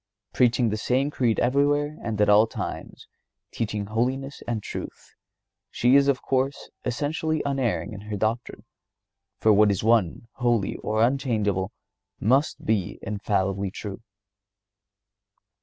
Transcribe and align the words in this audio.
Preaching 0.33 0.69
the 0.69 0.77
same 0.77 1.11
creed 1.11 1.39
everywhere 1.39 1.95
and 2.03 2.19
at 2.19 2.27
all 2.27 2.47
times; 2.47 3.07
teaching 3.51 3.85
holiness 3.85 4.41
and 4.47 4.63
truth, 4.63 5.13
she 5.69 5.95
is, 5.95 6.07
of 6.07 6.23
course, 6.23 6.71
essentially 6.83 7.43
unerring 7.45 7.93
in 7.93 8.01
her 8.01 8.17
doctrine; 8.17 8.65
for 9.39 9.53
what 9.53 9.69
is 9.69 9.83
one, 9.83 10.27
holy 10.37 10.75
or 10.77 11.03
unchangeable 11.03 11.71
must 12.19 12.65
be 12.65 12.97
infallibly 13.03 13.69
true. 13.69 14.01